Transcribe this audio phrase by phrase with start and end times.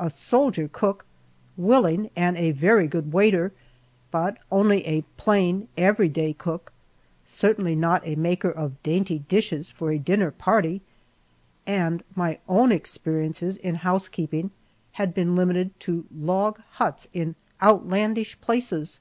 [0.00, 1.06] A soldier cook,
[1.56, 3.52] willing, and a very good waiter,
[4.10, 6.72] but only a plain everyday cook;
[7.24, 10.82] certainly not a maker of dainty dishes for a dinner party.
[11.68, 14.50] And my own experiences in housekeeping
[14.94, 19.00] had been limited to log huts in outlandish places.